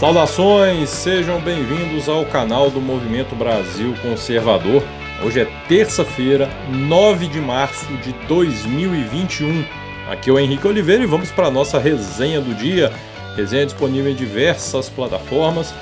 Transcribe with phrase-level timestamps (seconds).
[0.00, 4.82] Saudações, sejam bem-vindos ao canal do Movimento Brasil Conservador.
[5.22, 9.62] Hoje é terça-feira, 9 de março de 2021.
[10.08, 12.90] Aqui é o Henrique Oliveira e vamos para a nossa resenha do dia.
[13.36, 15.74] Resenha disponível em diversas plataformas.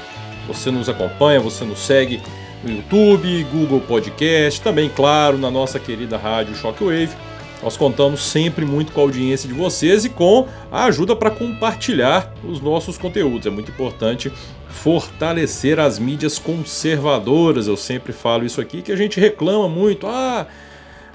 [0.49, 2.21] Você nos acompanha, você nos segue
[2.65, 7.15] no YouTube, Google Podcast, também, claro, na nossa querida rádio Shockwave
[7.63, 12.33] nós contamos sempre muito com a audiência de vocês e com a ajuda para compartilhar
[12.45, 13.47] os nossos conteúdos.
[13.47, 14.33] É muito importante
[14.69, 17.67] fortalecer as mídias conservadoras.
[17.67, 20.07] Eu sempre falo isso aqui que a gente reclama muito.
[20.07, 20.47] Ah,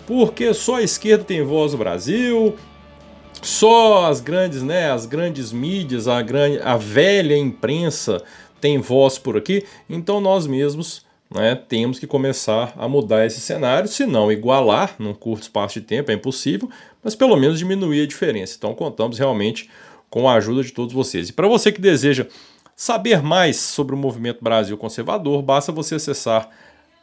[0.06, 2.56] porque só a esquerda tem voz no Brasil,
[3.42, 8.22] só as grandes, né, as grandes mídias, a, grande, a velha imprensa
[8.60, 9.66] tem voz por aqui.
[9.90, 15.14] Então nós mesmos né, temos que começar a mudar esse cenário, se não igualar num
[15.14, 16.70] curto espaço de tempo, é impossível,
[17.04, 18.56] mas pelo menos diminuir a diferença.
[18.56, 19.68] Então contamos realmente
[20.12, 21.30] com a ajuda de todos vocês.
[21.30, 22.28] E para você que deseja
[22.76, 26.50] saber mais sobre o movimento Brasil Conservador, basta você acessar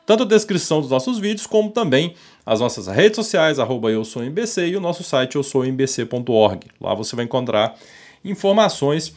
[0.07, 2.15] tanto a descrição dos nossos vídeos, como também
[2.47, 5.65] as nossas redes sociais, arroba eu sou MBC, e o nosso site eu sou.
[6.81, 7.77] Lá você vai encontrar
[8.25, 9.15] informações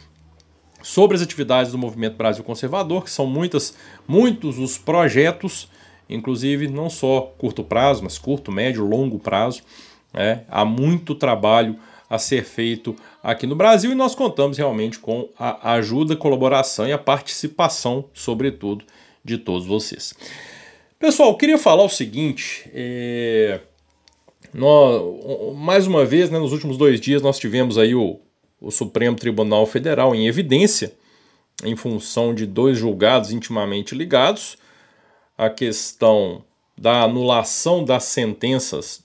[0.84, 5.70] sobre as atividades do Movimento Brasil Conservador, que são muitas, muitos os projetos,
[6.10, 9.64] inclusive não só curto prazo, mas curto, médio, longo prazo.
[10.14, 10.44] Né?
[10.50, 11.78] Há muito trabalho
[12.10, 16.92] a ser feito aqui no Brasil e nós contamos realmente com a ajuda, colaboração e
[16.92, 18.86] a participação, sobretudo,
[19.24, 20.14] de todos vocês.
[21.00, 22.70] Pessoal, queria falar o seguinte.
[22.74, 23.62] É...
[24.54, 25.02] Nós,
[25.56, 28.20] mais uma vez, né, nos últimos dois dias, nós tivemos aí o,
[28.64, 30.96] o Supremo Tribunal Federal em evidência,
[31.64, 34.58] em função de dois julgados intimamente ligados,
[35.38, 36.44] a questão
[36.78, 39.04] da anulação das sentenças,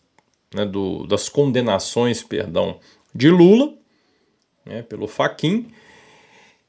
[0.54, 2.78] né, do, das condenações, perdão,
[3.12, 3.74] de Lula,
[4.64, 5.68] né, pelo Faquin,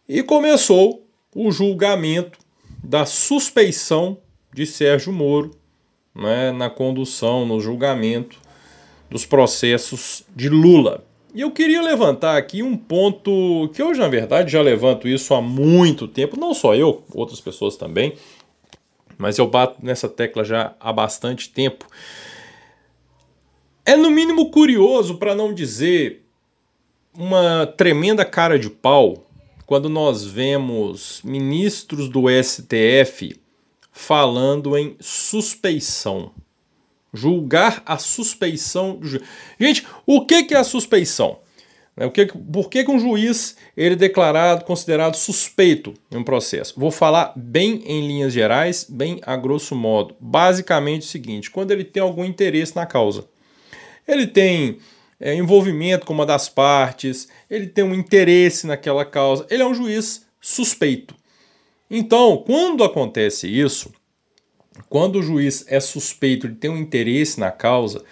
[0.07, 2.39] e começou o julgamento
[2.83, 4.17] da suspeição
[4.51, 5.51] de Sérgio Moro
[6.15, 8.39] né, na condução, no julgamento
[9.09, 11.05] dos processos de Lula.
[11.33, 15.41] E eu queria levantar aqui um ponto que eu, na verdade, já levanto isso há
[15.41, 18.15] muito tempo, não só eu, outras pessoas também,
[19.17, 21.85] mas eu bato nessa tecla já há bastante tempo.
[23.85, 26.25] É no mínimo curioso, para não dizer
[27.13, 29.27] uma tremenda cara de pau,
[29.65, 33.39] quando nós vemos ministros do STF
[33.91, 36.31] falando em suspeição
[37.13, 38.99] julgar a suspeição.
[39.59, 41.39] Gente, o que, que é a suspeição?
[41.99, 46.23] Né, o que, por que, que um juiz ele é declarado, considerado suspeito em um
[46.23, 46.79] processo?
[46.79, 50.15] Vou falar bem em linhas gerais, bem a grosso modo.
[50.19, 53.27] Basicamente o seguinte: quando ele tem algum interesse na causa,
[54.07, 54.77] ele tem
[55.19, 59.75] é, envolvimento com uma das partes, ele tem um interesse naquela causa, ele é um
[59.75, 61.13] juiz suspeito.
[61.91, 63.91] Então, quando acontece isso,
[64.87, 68.03] quando o juiz é suspeito de ter um interesse na causa,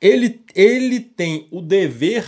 [0.00, 2.24] ele, ele tem o dever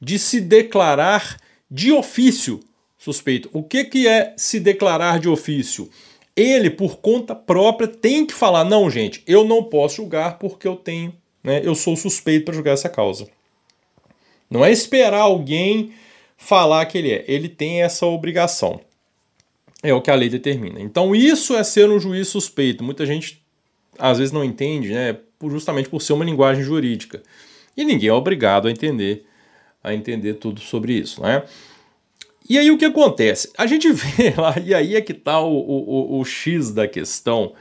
[0.00, 1.36] de se declarar
[1.70, 2.60] de ofício
[2.98, 3.48] suspeito.
[3.52, 5.88] O que, que é se declarar de ofício?
[6.36, 10.76] Ele, por conta própria, tem que falar: não, gente, eu não posso julgar porque eu
[10.76, 13.28] tenho, né, eu sou suspeito para julgar essa causa.
[14.48, 15.92] Não é esperar alguém
[16.36, 18.80] falar que ele é, ele tem essa obrigação.
[19.82, 20.80] É o que a lei determina.
[20.80, 22.84] Então, isso é ser um juiz suspeito.
[22.84, 23.42] Muita gente
[23.98, 25.16] às vezes não entende, né?
[25.42, 27.22] Justamente por ser uma linguagem jurídica.
[27.76, 29.26] E ninguém é obrigado a entender
[29.82, 31.42] a entender tudo sobre isso, né?
[32.48, 33.50] E aí o que acontece?
[33.56, 37.54] A gente vê lá, e aí é que está o, o, o, X da questão.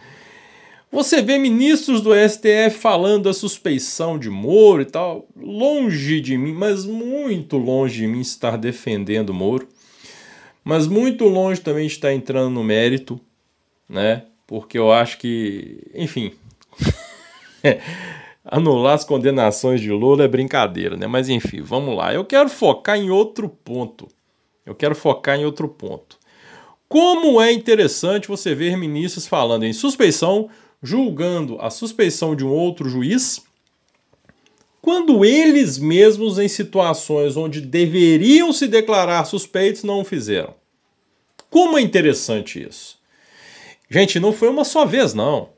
[0.92, 5.28] Você vê ministros do STF falando da suspeição de Moro e tal.
[5.40, 9.68] Longe de mim, mas muito longe de mim estar defendendo Moro
[10.70, 13.20] mas muito longe também de estar entrando no mérito,
[13.90, 14.26] né?
[14.46, 16.32] Porque eu acho que, enfim,
[18.46, 21.08] anular as condenações de Lula é brincadeira, né?
[21.08, 22.14] Mas enfim, vamos lá.
[22.14, 24.08] Eu quero focar em outro ponto.
[24.64, 26.20] Eu quero focar em outro ponto.
[26.88, 30.52] Como é interessante você ver ministros falando em suspeição,
[30.84, 33.42] julgando a suspeição de um outro juiz
[34.82, 40.59] quando eles mesmos, em situações onde deveriam se declarar suspeitos, não o fizeram.
[41.50, 43.00] Como é interessante isso.
[43.90, 45.50] Gente, não foi uma só vez, não.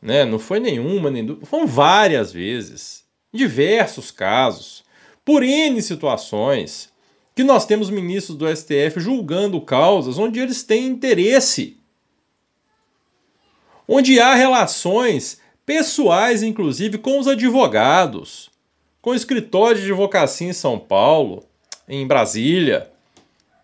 [0.00, 0.24] Né?
[0.24, 1.46] Não foi nenhuma, nem duas.
[1.48, 3.04] Foram várias vezes.
[3.32, 4.82] Diversos casos.
[5.24, 6.90] Por N situações.
[7.36, 11.76] Que nós temos ministros do STF julgando causas onde eles têm interesse.
[13.86, 18.50] Onde há relações pessoais, inclusive, com os advogados,
[19.02, 21.44] com o escritório de advocacia em São Paulo,
[21.88, 22.89] em Brasília,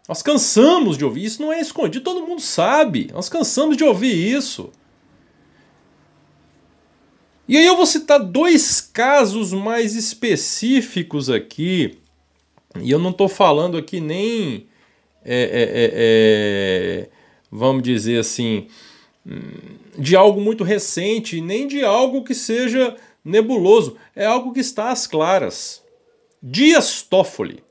[0.08, 3.08] Nós cansamos de ouvir isso, não é escondido, todo mundo sabe.
[3.12, 4.70] Nós cansamos de ouvir isso.
[7.48, 11.98] E aí eu vou citar dois casos mais específicos aqui.
[12.80, 14.66] E eu não estou falando aqui nem,
[15.24, 17.08] é, é, é, é,
[17.50, 18.68] vamos dizer assim,
[19.98, 23.96] de algo muito recente, nem de algo que seja nebuloso.
[24.14, 25.82] É algo que está às claras.
[26.42, 27.65] Dias Toffoli.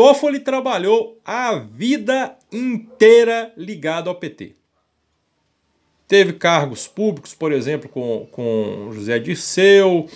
[0.00, 4.54] Toffoli trabalhou a vida inteira ligado ao PT.
[6.08, 10.08] Teve cargos públicos, por exemplo, com, com José Dirceu,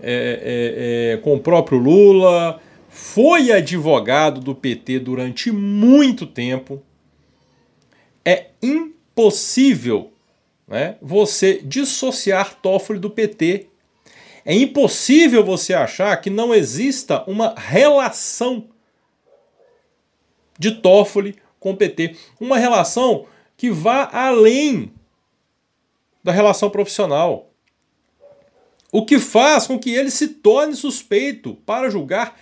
[0.00, 6.80] é, é, é, com o próprio Lula, foi advogado do PT durante muito tempo.
[8.24, 10.12] É impossível
[10.68, 13.66] né, você dissociar Toffoli do PT.
[14.44, 18.68] É impossível você achar que não exista uma relação
[20.58, 22.16] de Toffoli com o PT.
[22.40, 23.26] Uma relação
[23.56, 24.92] que vá além
[26.22, 27.50] da relação profissional.
[28.90, 32.36] O que faz com que ele se torne suspeito para julgar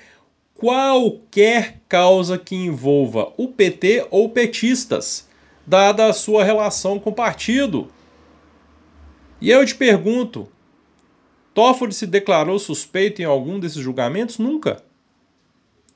[0.54, 5.26] qualquer causa que envolva o PT ou petistas,
[5.66, 7.88] dada a sua relação com o partido.
[9.40, 10.48] E eu te pergunto:
[11.54, 14.38] Toffoli se declarou suspeito em algum desses julgamentos?
[14.38, 14.82] Nunca.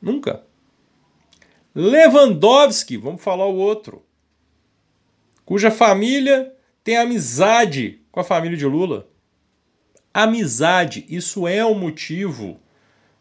[0.01, 0.43] Nunca.
[1.75, 4.05] Lewandowski, vamos falar o outro,
[5.45, 6.55] cuja família
[6.85, 9.09] tem amizade com a família de Lula.
[10.13, 12.61] Amizade, isso é um motivo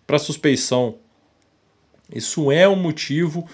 [0.05, 0.99] para suspeição.
[2.13, 3.49] Isso é um motivo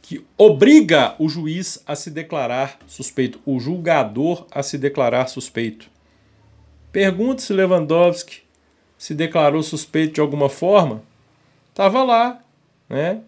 [0.00, 5.90] que obriga o juiz a se declarar suspeito, o julgador a se declarar suspeito.
[6.90, 8.40] Pergunta se Lewandowski
[8.96, 11.02] se declarou suspeito de alguma forma.
[11.68, 12.42] Estava lá,
[12.88, 13.20] né?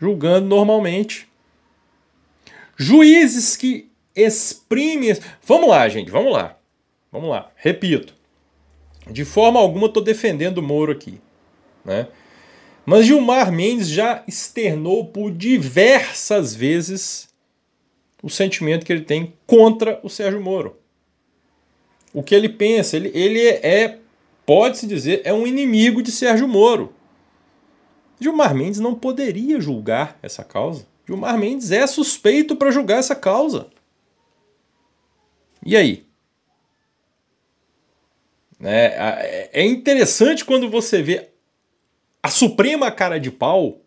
[0.00, 1.28] Julgando normalmente.
[2.76, 5.16] Juízes que exprimem.
[5.44, 6.56] Vamos lá, gente, vamos lá.
[7.12, 7.50] Vamos lá.
[7.56, 8.14] Repito.
[9.10, 11.20] De forma alguma estou defendendo o Moro aqui.
[11.84, 12.08] Né?
[12.86, 17.28] Mas Gilmar Mendes já externou por diversas vezes
[18.22, 20.76] o sentimento que ele tem contra o Sérgio Moro.
[22.12, 23.98] O que ele pensa, ele, ele é,
[24.44, 26.92] pode-se dizer, é um inimigo de Sérgio Moro.
[28.20, 30.86] Gilmar Mendes não poderia julgar essa causa.
[31.06, 33.68] Gilmar Mendes é suspeito para julgar essa causa.
[35.64, 36.06] E aí?
[38.62, 41.30] É, é interessante quando você vê
[42.22, 43.80] a Suprema cara de pau,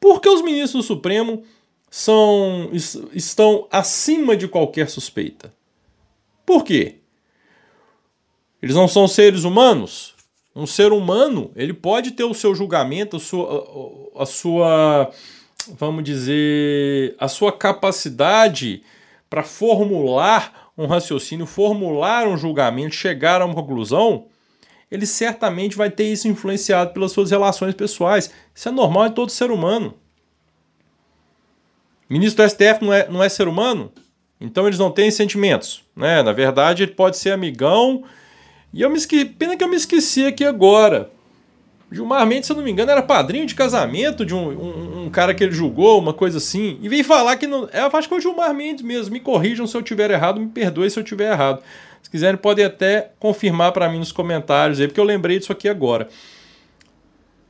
[0.00, 1.44] porque os ministros do Supremo
[1.88, 2.70] são,
[3.12, 5.54] estão acima de qualquer suspeita.
[6.44, 6.96] Por quê?
[8.60, 10.13] Eles não são seres humanos?
[10.54, 15.10] Um ser humano, ele pode ter o seu julgamento, a sua, a sua
[15.68, 18.82] vamos dizer, a sua capacidade
[19.28, 24.26] para formular um raciocínio, formular um julgamento, chegar a uma conclusão,
[24.90, 28.30] ele certamente vai ter isso influenciado pelas suas relações pessoais.
[28.54, 29.94] Isso é normal em todo ser humano.
[32.08, 33.92] ministro do STF não é, não é ser humano?
[34.40, 35.82] Então eles não têm sentimentos.
[35.96, 36.22] Né?
[36.22, 38.04] Na verdade, ele pode ser amigão
[38.74, 41.10] e eu me esqueci, pena que eu me esqueci aqui agora.
[41.92, 45.10] Gilmar Mendes, se eu não me engano, era padrinho de casamento de um, um, um
[45.10, 46.76] cara que ele julgou, uma coisa assim.
[46.82, 47.68] E veio falar que não.
[47.72, 49.12] É, eu acho que é o Gilmar Mendes mesmo.
[49.12, 51.62] Me corrijam se eu tiver errado, me perdoe se eu tiver errado.
[52.02, 55.68] Se quiserem, podem até confirmar para mim nos comentários aí, porque eu lembrei disso aqui
[55.68, 56.08] agora.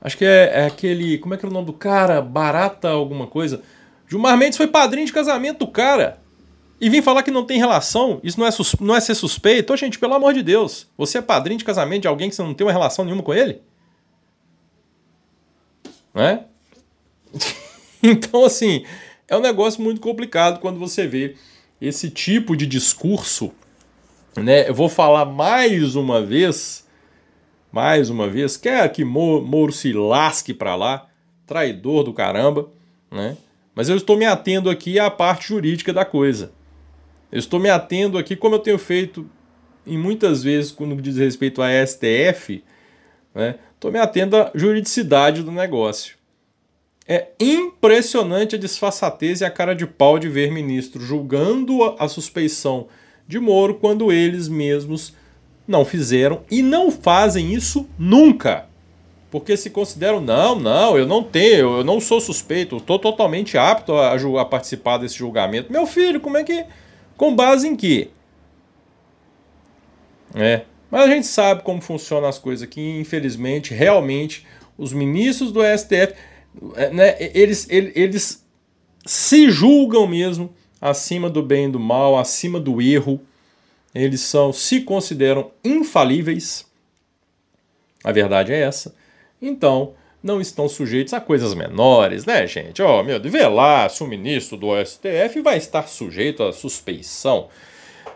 [0.00, 1.16] Acho que é, é, aquele.
[1.16, 2.20] Como é que é o nome do cara?
[2.20, 3.62] Barata alguma coisa.
[4.06, 6.18] Gilmar Mendes foi padrinho de casamento do cara.
[6.84, 9.72] E vim falar que não tem relação, isso não é, não é ser suspeito.
[9.72, 12.42] Ô, gente, pelo amor de Deus, você é padrinho de casamento de alguém que você
[12.42, 13.62] não tem uma relação nenhuma com ele?
[16.12, 16.44] Né?
[18.04, 18.84] então, assim,
[19.26, 21.36] é um negócio muito complicado quando você vê
[21.80, 23.50] esse tipo de discurso.
[24.36, 24.68] Né?
[24.68, 26.86] Eu vou falar mais uma vez,
[27.72, 31.08] mais uma vez, quer que Moro se lasque pra lá,
[31.46, 32.68] traidor do caramba,
[33.10, 33.38] né?
[33.74, 36.52] Mas eu estou me atendo aqui à parte jurídica da coisa.
[37.34, 39.28] Eu estou me atendo aqui, como eu tenho feito
[39.84, 42.62] em muitas vezes quando diz respeito à STF,
[43.34, 43.56] né?
[43.74, 46.14] Estou me atendo à juridicidade do negócio.
[47.08, 52.86] É impressionante a disfarçatez e a cara de pau de ver ministro julgando a suspeição
[53.26, 55.12] de Moro quando eles mesmos
[55.66, 58.66] não fizeram e não fazem isso nunca.
[59.28, 63.92] Porque se consideram, não, não, eu não tenho, eu não sou suspeito, estou totalmente apto
[63.94, 65.72] a, a participar desse julgamento.
[65.72, 66.64] Meu filho, como é que
[67.16, 68.10] com base em quê?
[70.34, 70.62] É.
[70.90, 76.14] Mas a gente sabe como funcionam as coisas aqui, infelizmente, realmente, os ministros do STF.
[76.76, 78.46] é, né, eles, eles, eles
[79.04, 83.20] se julgam mesmo acima do bem e do mal, acima do erro.
[83.94, 86.66] Eles são, se consideram infalíveis.
[88.02, 88.94] A verdade é essa.
[89.40, 92.80] Então, não estão sujeitos a coisas menores, né, gente?
[92.80, 97.48] Ó, oh, meu, vê lá se o ministro do STF vai estar sujeito à suspeição,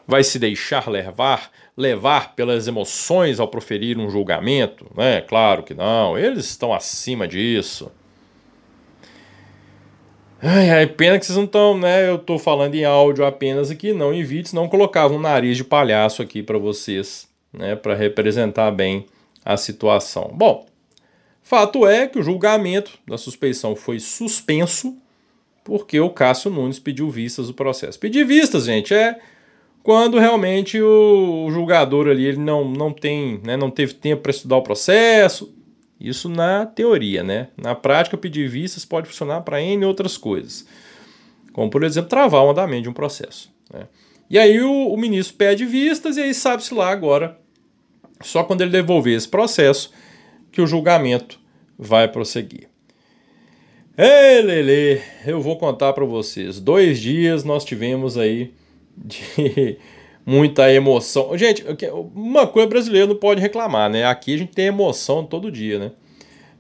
[0.07, 5.21] vai se deixar levar, levar pelas emoções ao proferir um julgamento, né?
[5.21, 7.93] Claro que não, eles estão acima disso.
[10.41, 12.09] Ai, ai, pena que vocês não estão, né?
[12.09, 15.65] Eu estou falando em áudio apenas aqui, não em vídeos, não colocava um nariz de
[15.65, 17.77] palhaço aqui para vocês, né?
[17.77, 19.05] Para representar bem
[19.45, 20.31] a situação.
[20.33, 20.65] Bom,
[21.49, 24.99] Fato é que o julgamento da suspeição foi suspenso
[25.65, 27.99] porque o Cássio Nunes pediu vistas do processo.
[27.99, 29.19] Pedir vistas, gente, é
[29.83, 34.59] quando realmente o julgador ali ele não, não tem, né, não teve tempo para estudar
[34.59, 35.51] o processo.
[35.99, 37.49] Isso na teoria, né?
[37.57, 40.67] Na prática, pedir vistas pode funcionar para N outras coisas.
[41.55, 43.51] Como, por exemplo, travar o andamento de um processo.
[43.73, 43.89] Né?
[44.29, 47.39] E aí o, o ministro pede vistas e aí sabe-se lá agora,
[48.21, 49.91] só quando ele devolver esse processo,
[50.51, 51.39] que o julgamento
[51.79, 52.69] vai prosseguir.
[53.97, 56.61] Ei, Lele, eu vou contar para vocês.
[56.61, 58.53] Dois dias nós tivemos aí
[58.97, 59.77] de
[60.25, 61.37] muita emoção.
[61.37, 61.65] Gente,
[62.15, 64.05] uma coisa brasileira não pode reclamar, né?
[64.05, 65.91] Aqui a gente tem emoção todo dia, né?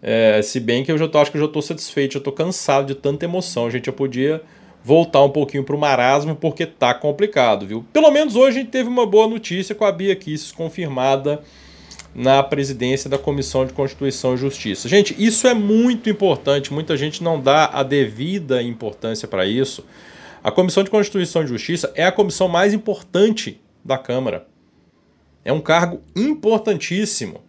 [0.02, 2.32] É, se bem que eu já tô, acho que eu já estou satisfeito, já estou
[2.32, 3.66] cansado de tanta emoção.
[3.66, 4.42] A gente já podia
[4.82, 7.84] voltar um pouquinho para o marasmo porque tá complicado, viu?
[7.92, 11.42] Pelo menos hoje a gente teve uma boa notícia com a Bia Kisses confirmada
[12.14, 14.88] na presidência da Comissão de Constituição e Justiça.
[14.88, 19.84] Gente, isso é muito importante, muita gente não dá a devida importância para isso.
[20.42, 24.46] A Comissão de Constituição e Justiça é a comissão mais importante da Câmara.
[25.44, 27.42] É um cargo importantíssimo.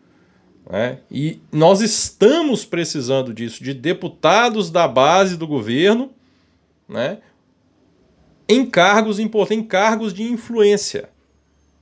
[0.69, 0.99] Né?
[1.09, 6.11] E nós estamos precisando disso, de deputados da base do governo
[6.87, 7.19] né?
[8.47, 11.09] em cargos importantes, em cargos de influência.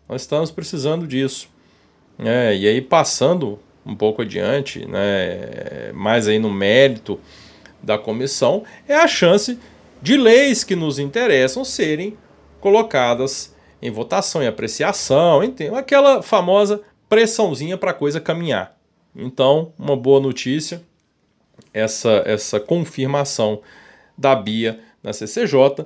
[0.07, 1.49] Nós estamos precisando disso.
[2.19, 7.19] É, e aí passando um pouco adiante, né, mais aí no mérito
[7.81, 9.57] da comissão, é a chance
[10.01, 12.17] de leis que nos interessam serem
[12.59, 18.77] colocadas em votação, em apreciação, entendo, aquela famosa pressãozinha para a coisa caminhar.
[19.15, 20.81] Então, uma boa notícia,
[21.73, 23.61] essa, essa confirmação
[24.17, 25.85] da Bia na CCJ.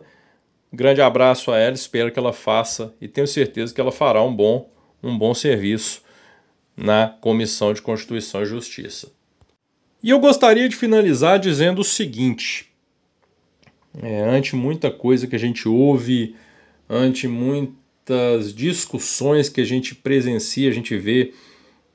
[0.73, 4.33] Grande abraço a ela, espero que ela faça e tenho certeza que ela fará um
[4.33, 4.69] bom,
[5.03, 6.01] um bom serviço
[6.75, 9.11] na Comissão de Constituição e Justiça.
[10.03, 12.71] E eu gostaria de finalizar dizendo o seguinte:
[14.01, 16.35] é, ante muita coisa que a gente ouve,
[16.89, 21.33] ante muitas discussões que a gente presencia, a gente vê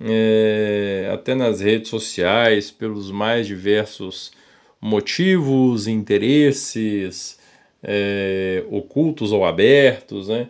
[0.00, 4.30] é, até nas redes sociais, pelos mais diversos
[4.80, 7.38] motivos, interesses,
[7.83, 10.49] é, ocultos ou abertos, né?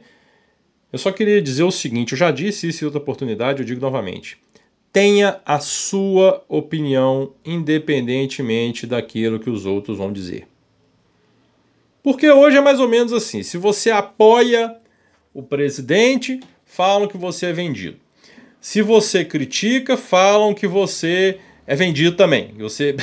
[0.92, 3.80] Eu só queria dizer o seguinte: eu já disse isso em outra oportunidade, eu digo
[3.80, 4.38] novamente.
[4.92, 10.46] Tenha a sua opinião independentemente daquilo que os outros vão dizer.
[12.02, 14.76] Porque hoje é mais ou menos assim: se você apoia
[15.34, 17.98] o presidente, falam que você é vendido.
[18.60, 22.54] Se você critica, falam que você é vendido também.
[22.58, 22.96] Você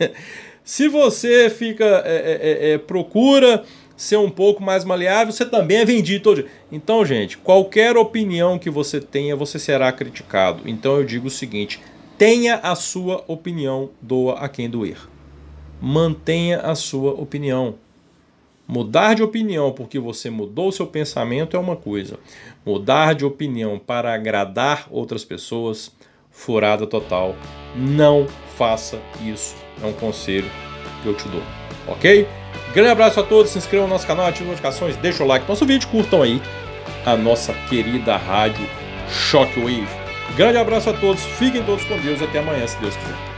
[0.64, 3.64] se você fica é, é, é, é procura
[4.02, 6.50] ser um pouco mais maleável, você também é vendido todo dia.
[6.72, 10.68] Então, gente, qualquer opinião que você tenha, você será criticado.
[10.68, 11.80] Então eu digo o seguinte:
[12.18, 14.98] tenha a sua opinião, doa a quem doer.
[15.80, 17.76] Mantenha a sua opinião.
[18.66, 22.18] Mudar de opinião porque você mudou o seu pensamento é uma coisa.
[22.66, 25.92] Mudar de opinião para agradar outras pessoas,
[26.28, 27.36] furada total.
[27.76, 29.54] Não faça isso.
[29.80, 30.50] É um conselho
[31.02, 31.42] que eu te dou.
[31.86, 32.26] Ok?
[32.72, 35.50] Grande abraço a todos, se inscrevam no nosso canal, ativem notificações, deixem o like no
[35.50, 36.40] nosso vídeo, curtam aí
[37.04, 38.66] a nossa querida rádio
[39.10, 39.86] Shockwave.
[40.36, 43.31] Grande abraço a todos, fiquem todos com Deus e até amanhã, se Deus quiser.